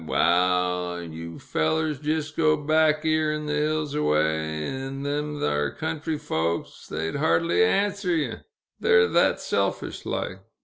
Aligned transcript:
Waal, 0.07 1.03
yew 1.03 1.37
fellers 1.37 1.99
jist 1.99 2.35
go 2.35 2.57
back 2.57 3.05
'ere 3.05 3.31
in 3.33 3.45
th' 3.45 3.51
hills 3.51 3.93
away, 3.93 4.65
'n 4.65 5.03
them 5.03 5.39
thar 5.39 5.69
country 5.69 6.17
folks 6.17 6.87
they'd 6.87 7.17
hardly 7.17 7.63
answer 7.63 8.15
ye, 8.15 8.33
they're 8.79 9.07
thet 9.07 9.39
selfish 9.39 10.03
like. 10.03 10.39